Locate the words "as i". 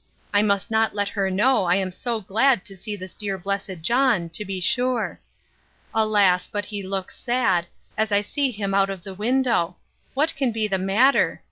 7.95-8.21